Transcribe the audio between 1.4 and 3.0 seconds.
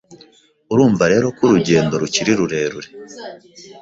urugendo rukiri rurerure